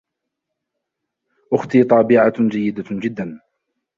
[1.53, 3.39] أُختي طابِعة جيدة جداً.